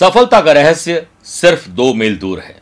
[0.00, 2.60] सफलता का रहस्य सिर्फ़ दो मील दूर है।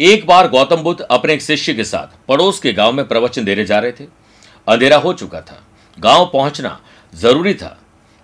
[0.00, 3.64] एक बार गौतम बुद्ध अपने एक शिष्य के साथ पड़ोस के गाँव में प्रवचन देने
[3.64, 4.04] जा रहे थे।
[4.68, 5.62] अंधेरा हो चुका था।
[5.98, 6.80] गाँव पहुँचना
[7.14, 7.78] ज़रूरी था।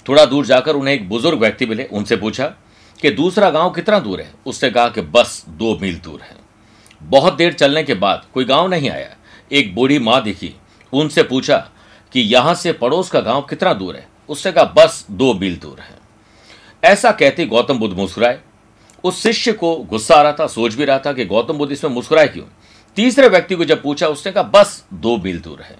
[0.08, 2.46] थोड़ा दूर जाकर उन्हें एक बुज़ुर्ग व्यक्ति मिले। उनसे पूछा
[3.00, 4.34] कि, दूसरा गाँव कितना दूर है?
[4.46, 6.36] उसने कहा कि, बस दो मील दूर है।
[7.02, 9.16] बहुत देर चलने के बाद कोई गाँव नहीं आया।
[9.52, 10.54] एक बूढ़ी माँ दिखी।
[10.92, 11.70] उनसे पूछा
[12.12, 14.08] कि, यहाँ से पड़ोस का गाँव कितना दूर है?
[14.28, 16.01] उसने कहा, बस दो मील दूर है।
[16.84, 18.40] ऐसा कहते गौतम बुद्ध मुस्कुराए।
[19.04, 21.90] उस शिष्य को गुस्सा आ रहा था, सोच भी रहा था कि गौतम बुद्ध इसमें
[21.90, 22.44] मुस्कुराए क्यों?
[22.96, 25.76] तीसरे व्यक्ति को जब पूछा, उसने कहा, बस, दो मील दूर है।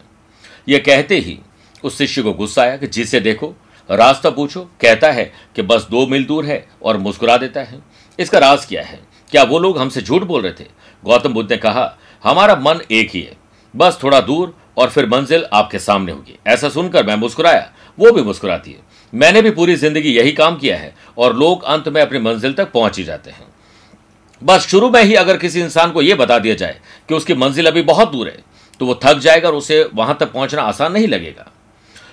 [0.69, 1.39] यह कहते ही
[1.85, 3.55] उस शिष्य को गुस्सा आया कि जिसे देखो,
[3.91, 7.83] रास्ता पूछो, कहता है कि बस दो मील दूर है और मुस्कुरा देता है।
[8.19, 9.01] इसका राज क्या है?
[9.31, 10.69] क्या वो लोग हमसे झूठ बोल रहे थे?
[11.05, 13.37] गौतम बुद्ध ने कहा, हमारा मन एक ही है।
[13.77, 18.23] बस थोड़ा दूर और फिर मंजिल आपके सामने होगी। ऐसा सुनकर मैं मुस्कुराया। वो भी
[18.23, 22.19] मुस्कुराती है। मैंने भी पूरी ज़िंदगी यही काम किया है और लोग अंत में अपनी
[22.21, 23.47] मंजिल तक पहुँच ही जाते हैं।
[24.43, 26.79] बस शुरू में ही अगर किसी इंसान को यह बता दिया जाए
[27.09, 28.39] कि उसकी मंजिल अभी बहुत दूर है
[28.81, 31.51] तो वो थक जाएगा और उसे वहाँ तक पहुँचना आसान नहीं लगेगा।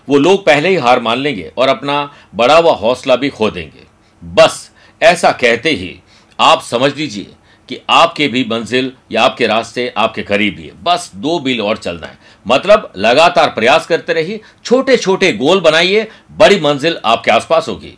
[0.08, 3.86] वो लोग पहले ही हार मान लेंगे और अपना बड़ा हुआ हौसला भी खो देंगे।
[4.24, 4.70] बस
[5.02, 6.00] ऐसा कहते ही
[6.40, 7.28] आप समझ लीजिए
[7.70, 11.78] कि आपके भी मंजिल या आपके रास्ते आपके करीब ही है। बस दो बिल और
[11.78, 17.68] चलना है। मतलब लगातार प्रयास करते रहिए छोटे छोटे गोल बनाइए, बड़ी मंजिल आपके आसपास
[17.70, 17.98] होगी।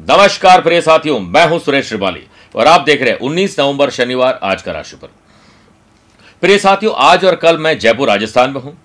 [0.00, 2.22] नमस्कार प्रिय साथियों, मैं हूँ सुरेश श्रिवाली
[2.54, 5.08] और आप देख रहे हैं 19 नवंबर शनिवार आज का राशिफल।
[6.42, 8.76] प्रिय साथियों, आज और कल मैं जयपुर, राजस्थान में हूँ।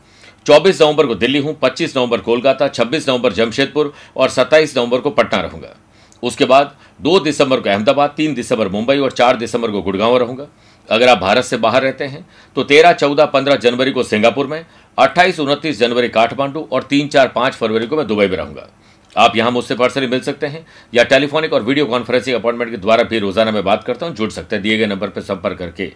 [0.45, 5.09] 24 नवंबर को दिल्ली हूँ 25 नवंबर कोलकाता 26 नवंबर जमशेदपुर और 27 नवंबर को
[5.09, 5.75] पटना रहूँगा।
[6.23, 10.47] उसके बाद दो दिसंबर को अहमदाबाद, तीन दिसंबर मुंबई और चार दिसंबर को गुड़गांव रहूँगा।
[10.91, 12.25] अगर आप भारत से बाहर रहते हैं
[12.55, 14.65] तो तेरह, चौदह, पंद्रह जनवरी को सिंगापुर में,
[14.97, 18.67] अट्ठाईस, उनतीस जनवरी काठमांडू और तीन, चार, पाँच फरवरी को मैं दुबई में रहूँगा।
[19.15, 23.03] आप यहाँ मुझसे पर्सनली मिल सकते हैं, या टेलीफोनिक और वीडियो कॉन्फ्रेंसिंग अपॉइंटमेंट के द्वारा
[23.03, 25.91] भी रोज़ाना मैं बात करता हूँ, जुड़ सकते हैं, दिए गए नंबर पर संपर्क करके।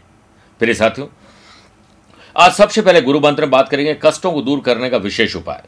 [0.62, 1.08] फिर साथियों,
[2.36, 5.64] आज सबसे पहले गुरु मंत्र में बात करेंगे, कष्टों को दूर करने का विशेष उपाय।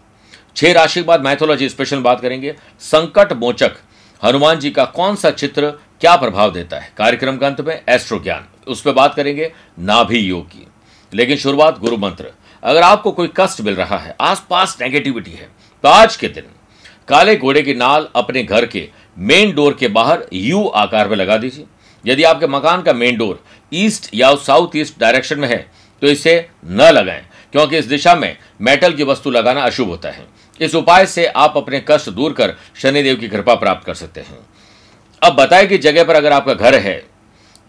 [0.55, 3.75] छह राशि के बाद मैथोलॉजी स्पेशल बात करेंगे, संकट मोचक,
[4.21, 6.91] हनुमान जी का कौन सा चित्र क्या प्रभाव देता है?
[6.97, 10.67] कार्यक्रम का अंत में एस्ट्रो ज्ञान उस पर बात करेंगे नाभि योग। की
[11.11, 12.31] लेकिन शुरुआत गुरु मंत्र।
[12.63, 15.49] अगर आपको कोई कष्ट मिल रहा है, आसपास नेगेटिविटी है
[15.83, 16.43] तो आज के दिन
[17.07, 18.87] काले घोड़े की नाल अपने घर के
[19.17, 21.65] मेन डोर के बाहर यू आकार में लगा दीजिए।
[22.03, 25.57] यदि आपके मकान का मेन डोर ईस्ट या साउथ ईस्ट डायरेक्शन में है
[26.01, 30.25] तो इसे न लगाएँ, क्योंकि इस दिशा में मेटल की वस्तु लगाना अशुभ होता है।
[30.59, 34.37] इस उपाय से आप अपने कष्ट दूर कर शनिदेव की कृपा प्राप्त कर सकते हैं।
[35.21, 36.97] अब बताए कि जगह पर अगर आपका घर है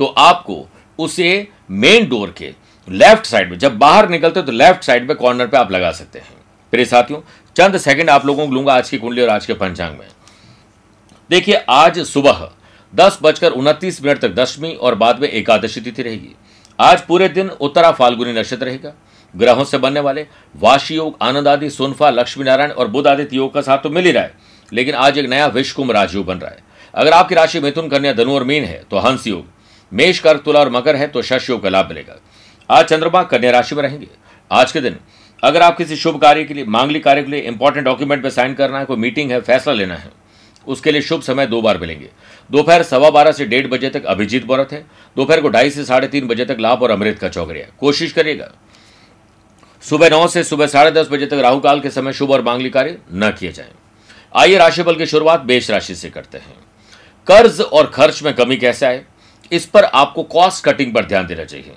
[0.01, 0.67] तो आपको
[0.99, 2.53] उसे मेन डोर के
[2.89, 6.19] लेफ़्ट साइड में, जब बाहर निकलते तो लेफ़्ट साइड में कॉर्नर पे आप लगा सकते
[6.19, 6.37] हैं।
[6.73, 7.21] प्रिय साथियों,
[7.57, 10.07] चंद सेकंड आप लोगों को लूँगा आज की कुंडली और आज के पंचांग में।
[11.31, 12.49] देखिए, आज सुबह
[12.93, 16.35] दस बजकर उनतीस मिनट तक दशमी और बाद में एकादशी तिथि रहेगी।
[16.79, 18.93] आज पूरे दिन उत्तरा फाल्गुनी नक्षत्र रहेगा।
[19.35, 23.53] ग्रहों से बनने वाले वाशी योग, आनंद आदि, सोनफा लक्ष्मी नारायण और बुद्ध आदित्य योग
[23.55, 24.35] का साथ तो मिल ही रहा है,
[24.73, 28.35] लेकिन आज एक नया विश्वकुंभ राजयोग बन रहा है। अगर आपकी राशि मिथुन कन्या धनु
[28.35, 29.45] और मीन है तो हंस योग।
[29.93, 32.19] मेष कर्क, तुला और मकर है तो शश योग का लाभ मिलेगा।
[32.69, 34.09] आज चंद्रमा कन्या राशि में रहेंगे।
[34.51, 34.97] आज के दिन,
[35.43, 38.55] अगर आप किसी शुभ कार्य के लिए, मांगलिक कार्य के लिए इंपॉर्टेंट डॉक्यूमेंट पर साइन
[38.55, 40.11] करना है, कोई मीटिंग है, फैसला लेना है,
[40.67, 42.09] उसके लिए शुभ समय दो बार मिलेंगे।
[42.51, 44.85] दोपहर सवा बारह से डेढ़ बजे तक अभिजीत मुहूर्त है।
[45.17, 48.51] दोपहर को ढाई से साढ़े तीन बजे तक लाभ और अमृत का चौकरिया कोशिश करिएगा।
[49.83, 52.73] सुबह नौ से सुबह साढ़े दस बजे तक राहु काल के समय शुभ और मांगलिक
[52.73, 53.71] कार्य न किए जाएँ।
[54.33, 56.57] आइए राशिफल की शुरुआत बेश राशि से करते हैं।
[57.29, 59.05] कर्ज और खर्च में कमी कैसे आए?
[59.53, 61.73] इस पर आपको कॉस्ट कटिंग पर ध्यान देना चाहिए।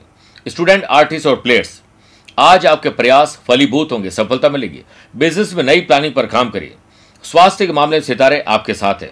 [0.47, 1.81] स्टूडेंट आर्टिस्ट और प्लेयर्स
[2.37, 4.81] आज आपके प्रयास फलीभूत होंगे, सफलता मिलेगी।
[5.15, 6.75] बिज़नेस में नई प्लानिंग पर काम करिए।
[7.23, 9.11] स्वास्थ्य के मामले में सितारे आपके साथ हैं।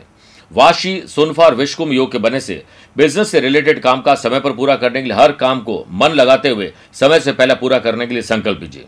[0.52, 2.64] वाशी, सुनफा और विश्वकुम योग के बने से
[2.96, 6.12] बिज़नेस से रिलेटेड काम का समय पर पूरा करने के लिए, हर काम को मन
[6.12, 8.85] लगाते हुए समय से पहले पूरा करने के लिए संकल्प लीजिए।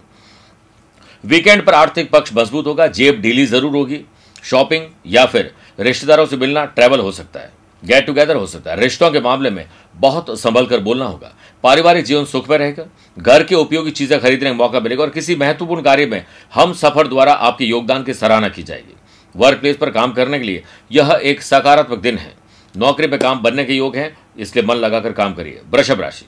[1.24, 4.02] वीकेंड पर आर्थिक पक्ष मज़बूत होगा, जेब ढीली ज़रूर होगी।
[4.44, 7.52] शॉपिंग या फिर रिश्तेदारों से मिलना ट्रैवल हो सकता है
[7.84, 11.34] गेट टुगेदर हो सकता है। रिश्तों के मामले में बहुत संभल कर बोलना होगा।
[11.64, 12.84] पारिवारिक जीवन सुख में रहेगा,
[13.18, 17.08] घर के उपयोगी चीज़ें खरीदने का मौका मिलेगा और किसी महत्वपूर्ण कार्य में हम सफ़र
[17.08, 18.96] द्वारा आपके योगदान की सराहना की जाएगी।
[19.36, 22.34] वर्क प्लेस पर काम करने के लिए यह एक सकारात्मक दिन है।
[22.76, 26.26] नौकरी पर काम बनने के योग है, इसलिए मन लगाकर काम करिए। वृषभ राशि।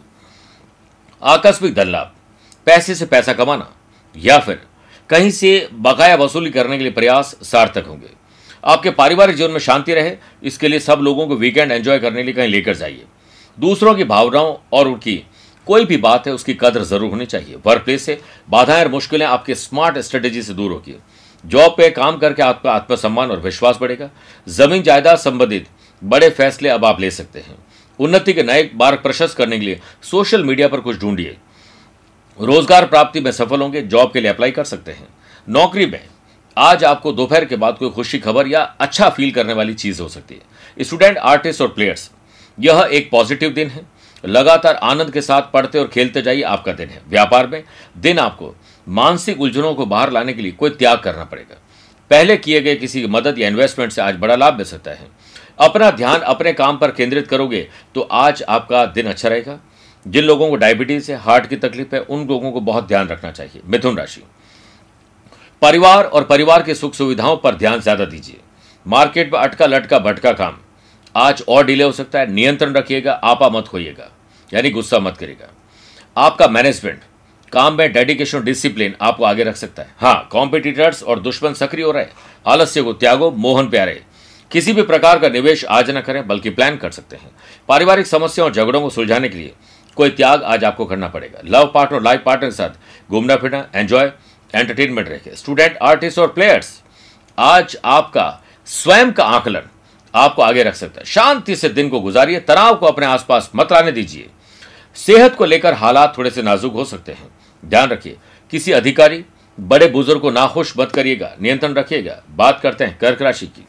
[1.22, 2.12] आकस्मिक धन लाभ,
[2.68, 3.70] पैसे से पैसा कमाना
[4.16, 4.62] या फिर
[5.10, 8.10] कहीं से बकाया वसूली करने के लिए प्रयास सार्थक होंगे।
[8.64, 12.24] आपके पारिवारिक जीवन में शांति रहे, इसके लिए सब लोगों को वीकेंड एंजॉय करने के
[12.24, 13.04] लिए कहीं लेकर जाइए।
[13.58, 15.24] दूसरों की भावनाओं और उनकी
[15.68, 18.20] कोई भी बात है, उसकी कदर ज़रूर होनी चाहिए। वर्क प्लेस से
[18.50, 20.96] बाधाएँ और मुश्किलें आपके स्मार्ट स्ट्रेटेजी से दूर होगी
[21.44, 24.10] जॉब पे काम करके आपका आत्मसम्मान और विश्वास बढ़ेगा।
[24.48, 25.68] ज़मीन जायदाद संबंधित
[26.02, 27.56] बड़े फैसले अब आप ले सकते हैं।
[28.00, 31.36] उन्नति के नए मार्ग प्रशस्त करने के लिए सोशल मीडिया पर कुछ ढूंढिए।
[32.40, 35.08] रोज़गार प्राप्ति में सफल होंगे जॉब के लिए अप्लाई कर सकते हैं।
[35.48, 36.00] नौकरी में
[36.58, 40.08] आज आपको दोपहर के बाद कोई खुशी खबर या अच्छा फील करने वाली चीज़ हो
[40.10, 42.12] सकती है। स्टूडेंट आर्टिस्ट और प्लेयर्स
[42.58, 43.82] यह एक पॉजिटिव दिन है।
[44.26, 47.64] लगातार आनंद के साथ पढ़ते और खेलते जाइए, आपका दिन है। व्यापार में
[47.98, 48.54] दिन आपको
[48.88, 51.56] मानसिक उलझनों को बाहर लाने के लिए कोई त्याग करना पड़ेगा।
[52.12, 55.08] पहले किए गए किसी मदद या इन्वेस्टमेंट से आज बड़ा लाभ मिल सकता है।
[55.60, 59.60] अपना ध्यान अपने काम पर केंद्रित करोगे तो आज आपका दिन अच्छा रहेगा।
[60.08, 63.32] जिन लोगों को डायबिटीज़ है हार्ट की तकलीफ़ है, उन लोगों को बहुत ध्यान रखना
[63.32, 64.24] चाहिए। मिथुन राशि।
[65.64, 68.40] परिवार और परिवार के सुख सुविधाओं पर ध्यान ज़्यादा दीजिए।
[68.86, 70.58] मार्केट में अटका लटका भटका काम।
[71.16, 74.10] आज और डिले हो सकता है, नियंत्रण रखिएगा, आपा मत खोइएगा,
[74.52, 75.50] यानी गुस्सा मत करेगा
[76.18, 77.00] आपका मैनेजमेंट
[77.52, 81.92] काम में डेडिकेशन डिसिप्लिन आपको आगे रख सकता है। हाँ कॉम्पिटिटर्स और दुश्मन सक्रिय हो
[81.92, 82.06] रहे
[82.46, 84.02] आलस्य को त्यागो, मोहन प्यारे।
[84.52, 87.32] किसी भी प्रकार का निवेश आज न करें, बल्कि प्लान कर सकते हैं।
[87.70, 89.54] पारिवारिक समस्याओं और झगड़ों को सुलझाने के लिए
[89.98, 94.12] कोई त्याग आज आपको करना पड़ेगा। लव पार्टनर लाइफ पार्टनर के साथ घूमना फिरना एंजॉय
[94.54, 96.82] एंटरटेनमेंट रखे स्टूडेंट आर्टिस्ट और प्लेयर्स
[97.38, 99.62] आज आपका स्वयं का आकलन
[100.14, 103.72] आपको आगे रख सकता है। शांति से दिन को गुजारिए, तनाव को अपने आसपास मत
[103.72, 104.30] लाने दीजिए।
[104.96, 107.28] सेहत को लेकर हालात थोड़े से नाजुक हो सकते हैं।
[107.66, 108.18] ध्यान रखिए,
[108.52, 109.24] किसी अधिकारी,
[109.60, 113.66] बड़े बुज़ुर्ग को नाखुश मत करिएगा, नियंत्रण रखिएगा। बात करते हैं कर्क राशि की।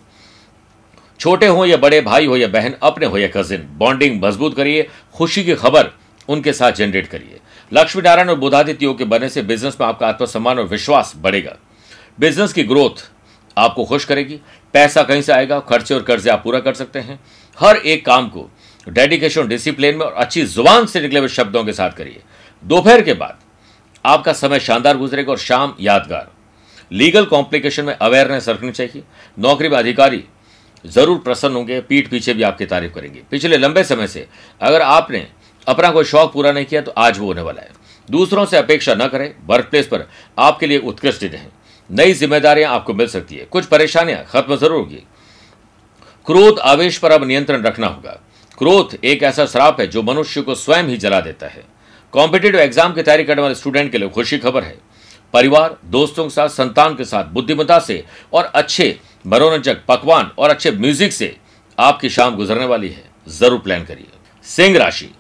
[1.21, 4.89] छोटे हो या बड़े भाई हो या बहन, अपने हो या कजिन बॉन्डिंग मज़बूत करिए,
[5.15, 5.91] खुशी की खबर
[6.29, 7.41] उनके साथ जनरेट करिए।
[7.73, 11.57] लक्ष्मी नारायण और बुधादित्य के बनने से बिज़नेस में आपका आत्मसम्मान और विश्वास बढ़ेगा।
[12.21, 13.09] बिज़नेस की ग्रोथ
[13.57, 14.39] आपको खुश करेगी,
[14.75, 17.19] पैसा कहीं से आएगा, खर्चे और कर्जे आप पूरा कर सकते हैं।
[17.59, 18.49] हर एक काम को
[18.87, 22.23] डेडिकेशन डिसिप्लिन में और अच्छी ज़ुबान से निकले हुए शब्दों के साथ करिए।
[22.65, 23.39] दोपहर के बाद
[24.05, 26.31] आपका समय शानदार गुजरेगा और शाम यादगार।
[26.91, 29.03] लीगल कॉम्प्लिकेशन में अवेयरनेस रखनी चाहिए।
[29.39, 30.25] नौकरी में अधिकारी
[30.85, 34.27] ज़रूर प्रसन्न होंगे, पीठ पीछे भी आपकी तारीफ़ करेंगे। पिछले लंबे समय से
[34.61, 35.27] अगर आपने
[35.67, 37.71] अपना कोई शौक पूरा नहीं किया तो आज वो होने वाला है।
[38.09, 40.07] दूसरों से अपेक्षा न करें वर्क प्लेस पर
[40.39, 41.51] आपके लिए उत्कृष्ट दिन है।
[41.91, 45.03] नई जिम्मेदारियाँ आपको मिल सकती है। कुछ परेशानियाँ खत्म ज़रूर होगी।
[46.27, 48.21] क्रोध आवेश पर अब नियंत्रण रखना होगा।
[48.59, 51.65] क्रोध एक ऐसा श्राप है जो मनुष्य को स्वयं ही जला देता है।
[52.13, 54.77] कॉम्पिटेटिव एग्ज़ाम की तैयारी करने वाले स्टूडेंट के लिए खुशी खबर है।
[55.35, 60.71] परिवार, दोस्तों के साथ, संतान के साथ, बुद्धिमत्ता से और अच्छे मनोरंजक, पकवान और अच्छे
[60.73, 61.35] म्यूज़िक से
[61.79, 64.07] आपकी शाम गुजरने वाली है। ज़रूर प्लान करिए।
[64.47, 65.11] सिंह राशि।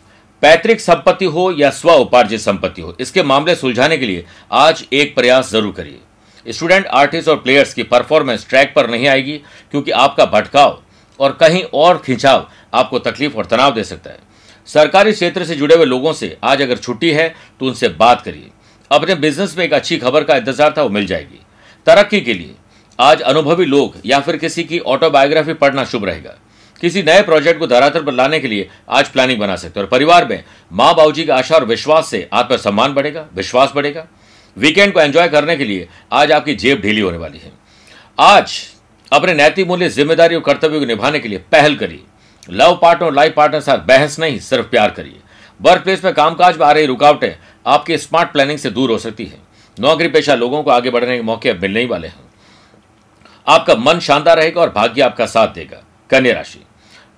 [0.44, 5.14] पैतृक संपत्ति हो या स्व उपार्जित संपत्ति हो, इसके मामले सुलझाने के लिए आज एक
[5.14, 9.36] प्रयास ज़रूर करिए। स्टूडेंट, आर्टिस्ट और प्लेयर्स की परफॉर्मेंस ट्रैक पर नहीं आएगी,
[9.70, 10.78] क्योंकि आपका भटकाव
[11.20, 14.18] और कहीं और खिंचाव आपको तकलीफ़ और तनाव दे सकता है।
[14.68, 17.28] सरकारी क्षेत्र से जुड़े हुए लोगों से आज अगर छुट्टी है
[17.60, 18.50] तो उनसे बात करिए।
[18.90, 21.40] अपने बिज़नेस में एक अच्छी खबर का इंतज़ार था, वो मिल जाएगी।
[21.86, 22.54] तरक्की के लिए
[22.98, 26.38] आज अनुभवी लोग या फिर किसी की ऑटोबायोग्राफी पढ़ना शुभ रहेगा।
[26.84, 29.90] किसी नए प्रोजेक्ट को धरातल पर लाने के लिए आज प्लानिंग बना सकते हैं। और
[29.90, 30.42] परिवार में
[30.72, 34.06] माँ बाबू जी का आशा और विश्वास से आत्मसम्मान बढ़ेगा, विश्वास बढ़ेगा।
[34.56, 37.52] वीकेंड को एंजॉय करने के लिए आज आपकी जेब ढीली होने वाली है।
[38.18, 38.52] आज
[39.12, 42.02] अपने नैतिक मूल्य, ज़िम्मेदारी और कर्तव्य को निभाने के लिए पहल करिए।
[42.50, 45.20] लव पार्टनर लाइफ पार्टनर साथ बहस नहीं, सिर्फ़ प्यार करिए।
[45.60, 47.32] वर्क प्लेस में कामकाज में आ रही रुकावटें
[47.66, 49.38] आपकी स्मार्ट प्लानिंग से दूर हो सकती है।
[49.76, 52.22] नौकरी पेशा लोगों को आगे बढ़ने के मौके अब मिलने ही वाले हैं।
[53.46, 56.64] आपका मन शानदार रहेगा और भाग्य आपका साथ देगा। कन्या राशि।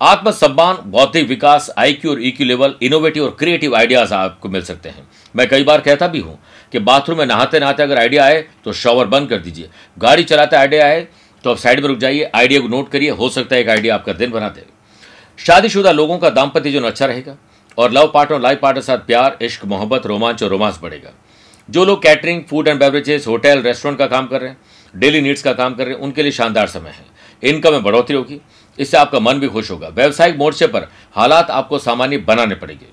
[0.01, 5.07] आत्मसम्मान, बौद्धिक विकास आईक्यू और ईक्यू लेवल इनोवेटिव और क्रिएटिव आइडियाज़ आपको मिल सकते हैं।
[5.35, 6.37] मैं कई बार कहता भी हूँ
[6.73, 10.55] कि बाथरूम में नहाते नहाते अगर आइडिया आए तो शॉवर बंद कर दीजिए। गाड़ी चलाते
[10.55, 11.07] आइडिया आए
[11.43, 13.95] तो आप साइड में रुक जाइए आइडिया को नोट करिए, हो सकता है एक आइडिया
[13.95, 14.65] आपका दिन बनाते
[15.39, 17.37] शादीशुदा लोगों का दाम्पत्य जीवन अच्छा रहेगा
[17.77, 21.13] और लव पार्टनर लाइफ पार्टनर साथ प्यार, इश्क, मोहब्बत, रोमांच और रोमांस बढ़ेगा।
[21.69, 24.57] जो लोग catering food and beverages hotel restaurant का काम कर रहे हैं
[24.93, 27.05] डेली नीड्स का काम कर रहे हैं, उनके लिए शानदार समय है।
[27.43, 28.39] इनकम में बढ़ोतरी होगी।
[28.79, 32.85] इससे आपका मन भी खुश होगा। व्यवसायिक मोर्चे पर हालात आपको सामान्य बनाने पड़ेंगे।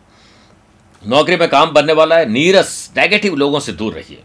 [1.03, 4.23] नौकरी में काम बनने वाला है, नीरस नेगेटिव लोगों से दूर रहिए।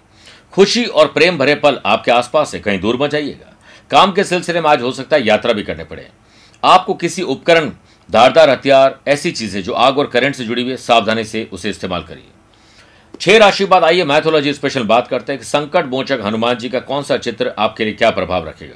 [0.53, 3.55] खुशी और प्रेम भरे पल आपके आसपास है कहीं दूर मत जाइएगा।
[3.91, 6.07] काम के सिलसिले में आज हो सकता है यात्रा भी करने पड़े।
[6.63, 7.71] आपको किसी उपकरण,
[8.09, 11.69] धारदार हथियार, ऐसी चीज़ें जो आग और करंट से जुड़ी हुई है, सावधानी से उसे
[11.69, 12.23] इस्तेमाल करिए।
[13.21, 16.79] छह राशि बाद आइए मैथोलॉजी स्पेशल बात करते हैं कि संकट मोचक हनुमान जी का
[16.79, 18.75] कौन सा चित्र आपके लिए क्या प्रभाव रखेगा?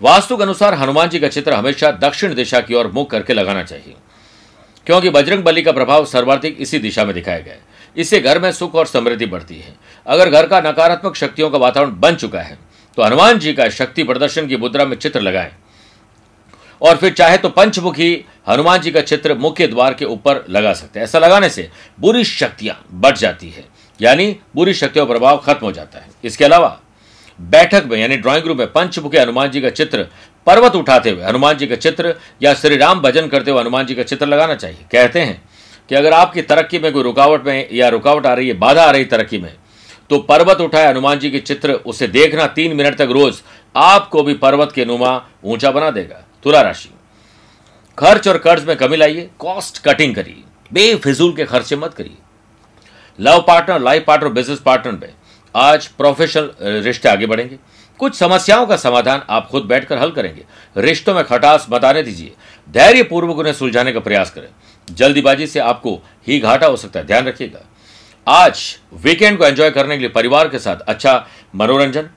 [0.00, 3.62] वास्तु के अनुसार हनुमान जी का चित्र हमेशा दक्षिण दिशा की ओर मुख करके लगाना
[3.64, 3.94] चाहिए,
[4.86, 7.60] क्योंकि बजरंग बली का प्रभाव सर्वाधिक इसी दिशा में दिखाया गया है।
[7.96, 9.74] इससे घर में सुख और समृद्धि बढ़ती है।
[10.06, 12.58] अगर घर का नकारात्मक शक्तियों का वातावरण बन चुका है
[12.98, 15.50] तो हनुमान जी का शक्ति प्रदर्शन की मुद्रा में चित्र लगाएँ।
[16.80, 20.98] और फिर चाहे तो पंचमुखी हनुमान जी का चित्र मुख्य द्वार के ऊपर लगा सकते
[20.98, 21.70] हैं। ऐसा लगाने से
[22.00, 23.64] बुरी शक्तियाँ बढ़ जाती है।
[24.00, 26.78] यानी बुरी शक्तियों का प्रभाव खत्म हो जाता है। इसके अलावा
[27.38, 30.06] बैठक में, यानी ड्राइंग रूम में पंचमुखी हनुमान जी का चित्र,
[30.46, 33.94] पर्वत उठाते हुए हनुमान जी का चित्र या श्री राम भजन करते हुए हनुमान जी
[33.94, 35.42] का चित्र लगाना चाहिए। कहते हैं
[35.90, 38.90] कि अगर आपकी तरक्की में कोई रुकावट में या रुकावट आ रही है, बाधा आ
[38.90, 39.52] रही तरक्की में
[40.10, 43.40] तो पर्वत उठाए हनुमान जी के चित्र, उसे देखना तीन मिनट तक रोज,
[43.74, 46.90] आपको भी पर्वत के नुमा ऊँचा बना देगा। तुला राशि।
[47.98, 52.16] खर्च और कर्ज में कमी लाइए कॉस्ट कटिंग करिए, बेफिजूल के खर्चे मत करिए।
[53.18, 55.12] Love partner life partner business partner में
[55.54, 56.50] आज प्रोफेशनल
[56.82, 57.58] रिश्ते आगे बढ़ेंगे।
[58.00, 60.44] कुछ समस्याओं का समाधान आप खुद बैठकर हल करेंगे।
[60.76, 62.32] रिश्तों में खटास बताने दीजिए।
[62.68, 64.48] धैर्य पूर्वक उन्हें सुलझाने का प्रयास करें।
[64.88, 65.94] जल्दीबाजी से आपको
[66.26, 67.60] ही घाटा हो सकता है। ध्यान रखिएगा।
[68.26, 72.08] आज वीकेंड को एंजॉय करने के लिए परिवार के साथ अच्छा मनोरंजन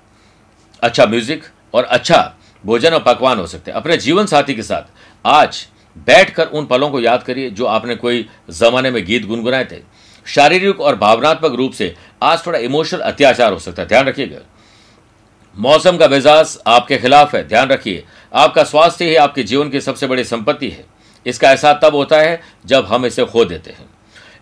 [0.82, 4.84] अच्छा म्यूज़िक और अच्छा भोजन और पकवान हो सकते हैं। अपने जीवन साथी के साथ
[5.26, 5.66] आज
[5.98, 9.82] बैठकर उन पलों को याद करिए जो आपने कोई जमाने में गीत गुनगुनाए थे।
[10.28, 11.94] शारीरिक और भावनात्मक रूप से
[12.24, 14.40] आज थोड़ा इमोशनल अत्याचार हो सकता है। ध्यान रखिएगा।
[15.56, 18.04] मौसम का मिजाज आपके खिलाफ है। ध्यान रखिए,
[18.34, 20.86] आपका स्वास्थ्य ही आपके जीवन की सबसे बड़ी संपत्ति है।
[21.26, 23.86] इसका एहसास तब होता है जब हम इसे खो देते हैं।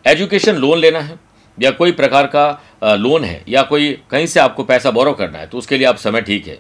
[0.06, 1.20] एजुकेशन लोन लेना है,
[1.58, 5.48] या कोई प्रकार का लोन है, या कोई कहीं से आपको पैसा बोरो करना है
[5.48, 6.58] तो उसके लिए आप समय ठीक है।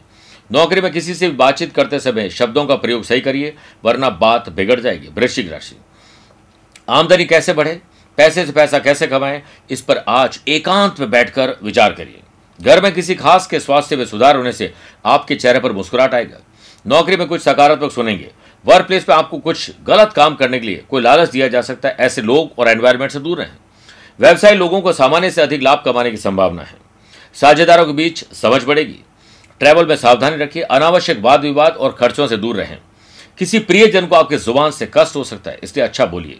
[0.49, 3.53] नौकरी में किसी से बातचीत करते समय शब्दों का प्रयोग सही करिए,
[3.85, 5.75] वरना बात बिगड़ जाएगी, वृश्चिक राशि।
[6.89, 7.79] आमदनी कैसे बढ़े?
[8.17, 12.21] पैसे से पैसा कैसे कमाएँ, इस पर आज एकांत में बैठकर विचार करिए।
[12.59, 14.73] घर में किसी खास के स्वास्थ्य में सुधार होने से
[15.05, 16.37] आपके चेहरे पर मुस्कुराहट आएगा।
[16.85, 18.31] नौकरी में कुछ सकारात्मक सुनेंगे।
[18.65, 21.89] वर्क प्लेस पे आपको कुछ गलत काम करने के लिए कोई लालच दिया जा सकता
[21.89, 23.51] है, ऐसे लोग और एनवायरमेंट से दूर रहें।
[24.19, 26.75] व्यवसायी लोगों को सामान्य से अधिक लाभ कमाने की संभावना है।
[27.33, 28.99] साझेदारों के बीच समझ बढ़ेगी।
[29.59, 32.77] ट्रैवल में सावधानी रखिए, अनावश्यक वाद विवाद और खर्चों से दूर रहें।
[33.37, 36.39] किसी प्रियजन को आपके ज़ुबान से कष्ट हो सकता है, इसलिए अच्छा बोलिए।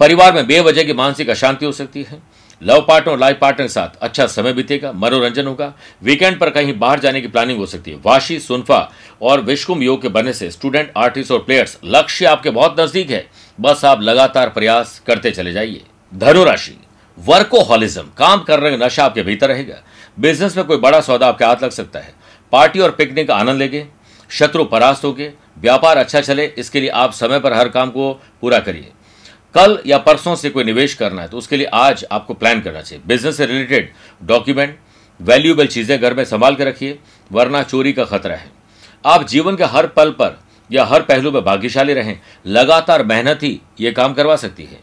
[0.00, 2.20] परिवार में बेवजह की मानसिक अशांति हो सकती है।
[2.62, 5.72] लव पार्टनर और लाइफ पार्टनर के साथ अच्छा समय बीतेगा, मनोरंजन होगा।
[6.02, 10.02] वीकेंड पर कहीं बाहर जाने की प्लानिंग हो सकती है। वाशी, सुनफा और विश्वकुम योग
[10.02, 13.26] के बनने से स्टूडेंट, आर्टिस्ट और प्लेयर्स, लक्ष्य आपके बहुत नज़दीक है।
[13.60, 15.82] बस आप लगातार प्रयास करते चले जाइए।
[16.14, 16.76] धनुराशि,
[17.18, 19.82] वर्कोहॉलिज्म, काम करने का नशा आपके भीतर रहेगा।
[20.20, 22.14] बिज़नेस में कोई बड़ा सौदा आपके हाथ लग सकता है।
[22.52, 23.86] पार्टी और पिकनिक का आनंद लेंगे।
[24.30, 28.58] शत्रु परास्त होगे। व्यापार अच्छा चले, इसके लिए आप समय पर हर काम को पूरा
[28.58, 28.92] करिए।
[29.54, 32.80] कल या परसों से कोई निवेश करना है तो उसके लिए आज आपको प्लान करना
[32.80, 33.90] चाहिए। बिज़नेस से रिलेटेड
[34.22, 34.78] डॉक्यूमेंट
[35.20, 36.98] वैल्यूएबल चीज़ें घर में संभाल के रखिए,
[37.30, 38.50] वरना चोरी का खतरा है।
[39.04, 40.38] आप जीवन के हर पल पर
[40.70, 44.80] या हर पहलू में भाग्यशाली रहें, लगातार मेहनत ही ये काम करवा सकती है।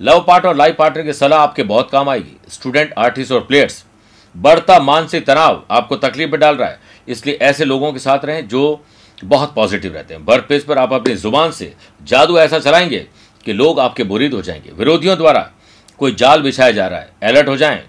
[0.00, 3.84] लव पार्ट और लाइफ पार्टनर की सलाह आपके बहुत काम आएगी। स्टूडेंट आर्टिस्ट और प्लेयर्स
[4.34, 8.46] बढ़ता मानसिक तनाव आपको तकलीफ़ में डाल रहा है। इसलिए ऐसे लोगों के साथ रहें
[8.48, 8.84] जो
[9.18, 11.72] बहुत पॉजिटिव रहते हैं। वर्क प्लेस पर आप अपनी ज़ुबान से
[12.02, 13.06] जादू ऐसा चलाएँगे
[13.44, 15.50] कि लोग आपके बुरीद हो जाएँगे। विरोधियों द्वारा
[15.98, 17.84] कोई जाल बिछाया जा रहा है अलर्ट हो जाएँ।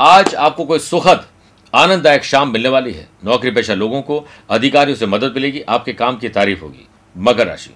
[0.00, 1.26] आज आपको कोई सुखद,
[1.74, 6.16] आनंददायक शाम मिलने वाली है। नौकरी पेशा लोगों को अधिकारियों से मदद मिलेगी, आपके काम
[6.16, 7.70] की तारीफ़ होगी। मकर राशि।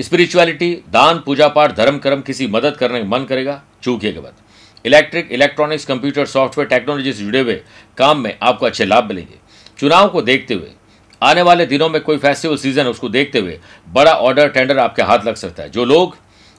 [0.00, 4.34] स्पिरिचुअलिटी, दान, पूजा पाठ, धर्म, कर्म किसी मदद करने का मन करेगा चूकिएगा मत
[4.84, 7.62] electric, electronics, computer, software, technology से जुड़े हुए
[7.98, 9.34] काम में आपको अच्छे लाभ मिलेंगे।
[9.78, 10.70] चुनाव को देखते हुए
[11.22, 13.58] आने वाले दिनों में कोई फेस्टिवल सीज़न उसको देखते हुए
[13.88, 16.16] बड़ा ऑर्डर टेंडर आपके हाथ लग सकता है। जो लोग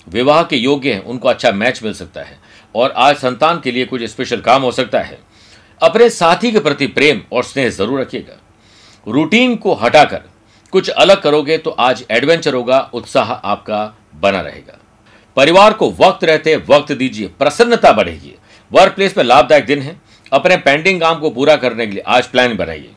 [0.08, 2.38] विवाह के योग्य हैं, उनको अच्छा मैच मिल सकता है।
[2.76, 5.20] और आज संतान के लिए कुछ स्पेशल काम हो सकता है।
[5.82, 8.40] अपने साथी के प्रति प्रेम और स्नेह ज़रूर रखिएगा।
[9.08, 10.22] रूटीन को हटाकर
[10.74, 14.80] कुछ अलग करोगे तो आज एडवेंचर होगा, उत्साह आपका बना रहेगा।
[15.38, 18.34] परिवार को वक्त रहते वक्त दीजिए, प्रसन्नता बढ़ेगी
[18.72, 19.96] वर्क प्लेस में लाभदायक दिन है।
[20.32, 22.90] अपने पेंडिंग काम को पूरा करने के लिए आज प्लान बनाइए।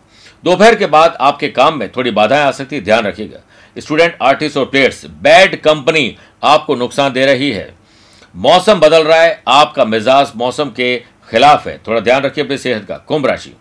[0.45, 3.41] दोपहर के बाद आपके काम में थोड़ी बाधाएँ आ सकती है, ध्यान रखिएगा।
[3.77, 7.75] स्टूडेंट आर्टिस्ट और प्लेयर्स बैड कंपनी आपको नुकसान दे रही है।
[8.35, 10.97] मौसम बदल रहा है, आपका मिजाज मौसम के
[11.31, 13.53] खिलाफ है। थोड़ा ध्यान रखिए अपनी सेहत का। कुंभ राशि।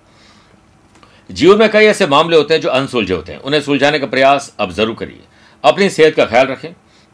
[1.31, 4.55] जीवन में कई ऐसे मामले होते हैं जो अनसुलझे होते हैं। उन्हें सुलझाने का प्रयास
[4.59, 5.19] अब ज़रूर करिए।
[5.63, 6.69] अपनी सेहत का ख्याल रखें।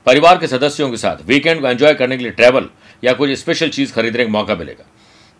[0.05, 2.69] परिवार के सदस्यों के साथ वीकेंड को एंजॉय करने के लिए ट्रैवल
[3.03, 4.85] या कोई स्पेशल चीज़ खरीदने का मौका मिलेगा।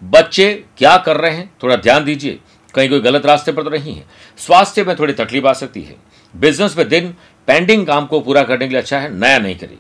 [0.04, 1.54] बच्चे क्या कर रहे हैं?
[1.64, 2.40] थोड़ा ध्यान दीजिए।
[2.76, 4.04] कहीं कोई गलत रास्ते पर तो नहीं है।
[4.40, 5.96] स्वास्थ्य में थोड़ी तकलीफ़ आ सकती है।
[6.34, 7.14] बिज़नेस में दिन
[7.48, 9.78] पेंडिंग काम को पूरा करने के लिए अच्छा है, नया नहीं करिए।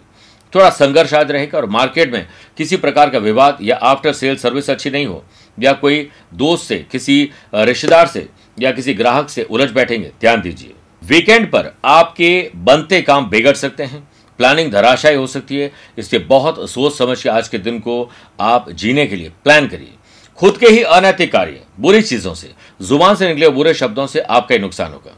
[0.54, 4.70] थोड़ा संघर्ष आज रहेगा और मार्केट में किसी प्रकार का विवाद या आफ्टर सेल सर्विस
[4.70, 5.24] अच्छी नहीं हो,
[5.58, 10.74] या कोई दोस्त से, किसी रिश्तेदार से या किसी ग्राहक से उलझ बैठेंगे, ध्यान दीजिए।
[11.02, 14.08] वीकेंड पर आपके बनते काम बिगड़ सकते हैं
[14.40, 18.10] प्लानिंग धराशायी हो सकती है, इसलिए बहुत सोच समझ के आज के दिन को
[18.40, 19.94] आप जीने के लिए प्लान करिए।
[20.39, 22.51] खुद के ही अनैतिक कार्य बुरी चीज़ों से।
[22.82, 25.15] ज़ुबान से निकले बुरे शब्दों से आपका ही नुकसान होगा।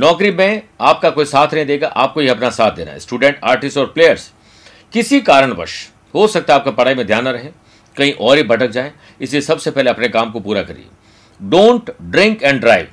[0.00, 3.78] नौकरी में आपका कोई साथ नहीं देगा, आपको ही अपना साथ देना है। स्टूडेंट आर्टिस्ट
[3.78, 4.30] और प्लेयर्स
[4.92, 5.72] किसी कारणवश,
[6.14, 7.48] हो सकता है आपका पढ़ाई में ध्यान न रहे,
[7.96, 10.86] कहीं और ही भटक जाए, इसलिए सबसे पहले अपने काम को पूरा करिए।
[11.40, 12.88] डोंट ड्रिंक एंड ड्राइव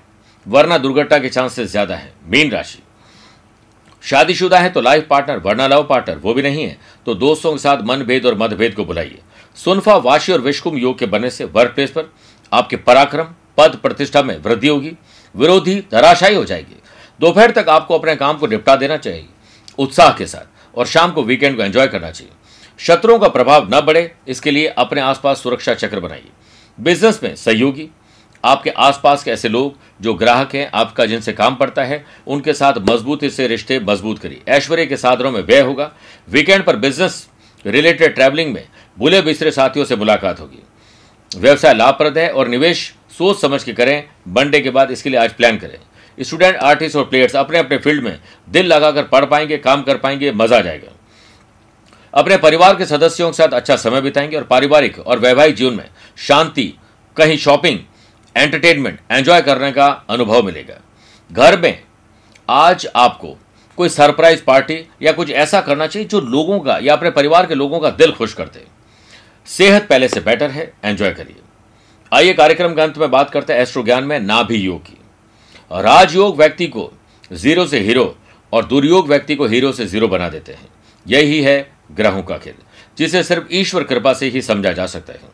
[0.46, 2.80] वरना दुर्घटना के चांसेस ज़्यादा है, मीन राशि।
[4.04, 7.58] शादीशुदा है तो लाइफ पार्टनर वरना लव पार्टनर वो भी नहीं है। तो दोस्तों के
[7.60, 9.20] साथ मनभेद और मतभेद को बुलाइए
[9.58, 12.12] सुनफा वाशी और विश्कुम योग के बनने से वर्क प्लेस पर
[12.52, 14.92] आपके पराक्रम, पद प्रतिष्ठा में वृद्धि होगी,
[15.36, 16.76] विरोधी धराशायी हो जाएगी।
[17.20, 19.26] दोपहर तक आपको अपने काम को निपटा देना चाहिए,
[19.80, 22.32] उत्साह के साथ, और शाम को वीकेंड को एंजॉय करना चाहिए।
[22.80, 26.30] शत्रुओं का प्रभाव न बढ़े, इसके लिए अपने आसपास सुरक्षा चक्र बनाइए।
[26.78, 27.90] बिज़नेस में सहयोगी,
[28.44, 32.74] आपके आसपास के ऐसे लोग जो ग्राहक हैं, आपका जिनसे काम पड़ता है, उनके साथ
[32.90, 35.92] मजबूती से रिश्ते मज़बूत करिए। ऐश्वर्य के साधनों में व्यय होगा।
[36.28, 37.28] वीकेंड पर बिज़नेस
[37.66, 40.62] रिलेटेड ट्रैवलिंग में बुले बिस्तरे साथियों से मुलाकात होगी।
[41.32, 45.34] व्यवसाय लाभप्रद है और निवेश सोच समझ के करें बनडे के बाद इसके लिए आज
[45.34, 45.78] प्लान करें।
[46.18, 50.32] स्टूडेंट, आर्टिस्ट और प्लेयर्स अपने अपने फ़ील्ड में दिल लगाकर पढ़ पाएँगे, काम कर पाएँगे,
[50.32, 50.92] मज़ा आ जाएगा।
[52.14, 55.90] अपने परिवार के सदस्यों के साथ अच्छा समय बिताएँगे और पारिवारिक और वैवाहिक जीवन में
[56.18, 56.74] शांति,
[57.18, 57.80] कहीं शॉपिंग
[58.36, 60.80] एंटरटेनमेंट एंजॉय करने का अनुभव मिलेगा।
[61.32, 61.84] घर में
[62.50, 63.38] आज आपको
[63.78, 67.56] कोई सरप्राइज़ पार्टी या कुछ ऐसा करना चाहिए जो लोगों का या अपने परिवार के
[67.56, 68.66] लोगों का दिल खुश कर दे।
[69.48, 71.36] सेहत पहले से बेटर है एंजॉय करिए।
[72.12, 74.98] आइए कार्यक्रम के अंत में बात करते हैं एस्ट्रो ज्ञान में नाभि योग की।
[75.72, 76.92] राजयोग व्यक्ति को
[77.32, 78.16] ज़ीरो से हीरो
[78.54, 80.68] और दुर्योग व्यक्ति को हीरो से ज़ीरो बना देते हैं।
[81.08, 82.54] यही है ग्रहों का खेल,
[82.98, 85.32] जिसे सिर्फ़ ईश्वर कृपा से ही समझा जा सकता है।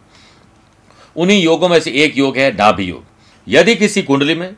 [1.15, 3.03] उन्हीं योगों में से एक योग है नाभि योग।
[3.47, 4.55] यदि किसी कुंडली में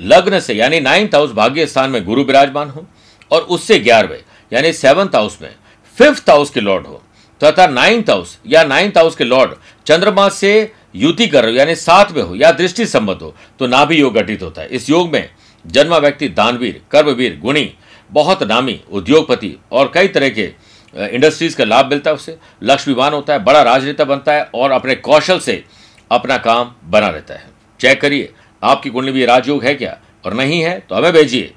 [0.00, 2.86] लग्न से, यानी नाइन्थ हाउस भाग्य स्थान में गुरु विराजमान हो,
[3.30, 5.54] और उससे ग्यारहवें, यानी सेवंथ हाउस में
[5.96, 7.02] फिफ्थ हाउस के लॉर्ड हो
[7.44, 9.54] तथा नाइन्थ हाउस या नाइन्थ हाउस के लॉर्ड
[9.86, 13.66] चंद्रमा से युति कर रहे हो, यानी साथ में हो, या दृष्टि संबंध हो तो
[13.66, 15.28] नाभि योग घटित होता है। इस योग में
[15.64, 17.72] जन्मा व्यक्ति दानवीर, कर्मवीर, गुणी,
[18.10, 20.52] बहुत नामी, उद्योगपति और कई तरह के
[20.94, 24.94] इंडस्ट्रीज़ का लाभ मिलता है उससे लक्ष्मीवान होता है, बड़ा राजनेता बनता है और अपने
[24.96, 25.62] कौशल से
[26.10, 27.48] अपना काम बना रहता है।
[27.80, 29.96] चेक करिए, आपकी कुंडली में राजयोग है क्या?
[30.24, 31.52] और नहीं है तो हमें भेजिए,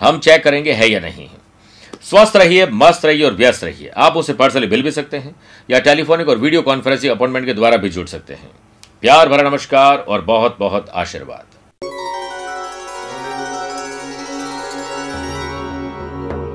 [0.00, 1.39] हम चेक करेंगे, है या नहीं है।
[2.10, 5.34] स्वस्थ रहिए, मस्त रहिए और व्यस्त रहिए। आप उसे पर्सनली मिल भी सकते हैं
[5.70, 8.50] या टेलीफोनिक और वीडियो कॉन्फ्रेंसिंग अपॉइंटमेंट के द्वारा भी जुड़ सकते हैं।
[9.02, 11.49] प्यार भरा नमस्कार और बहुत बहुत आशीर्वाद।